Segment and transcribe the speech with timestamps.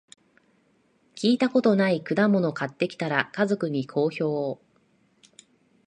[1.13, 4.59] 聞いたことない果物買ってきたら、家族に好評